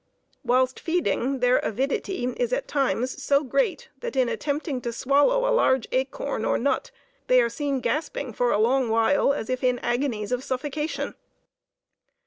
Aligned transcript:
Whilst 0.43 0.79
feeding, 0.79 1.41
their 1.41 1.57
avidity 1.59 2.23
is 2.35 2.51
at 2.51 2.67
times 2.67 3.21
so 3.21 3.43
great 3.43 3.89
that 3.99 4.15
in 4.15 4.29
attempting 4.29 4.81
to 4.81 4.91
swallow 4.91 5.47
a 5.47 5.53
large 5.53 5.85
acorn 5.91 6.43
or 6.43 6.57
nut, 6.57 6.89
they 7.27 7.39
are 7.39 7.49
seen 7.49 7.81
gasping 7.81 8.33
for 8.33 8.51
a 8.51 8.57
long 8.57 8.89
while, 8.89 9.31
as 9.31 9.47
if 9.47 9.63
in 9.63 9.77
agonies 9.77 10.31
of 10.31 10.43
suffocation. 10.43 11.13